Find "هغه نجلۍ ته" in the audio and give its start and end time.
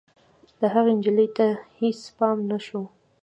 0.73-1.47